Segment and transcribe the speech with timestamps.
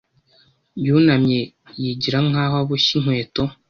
[0.85, 1.39] yunamye
[1.81, 3.43] yigira nkaho aboshye inkweto.